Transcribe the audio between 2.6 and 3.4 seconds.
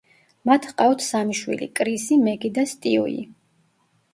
სტიუი.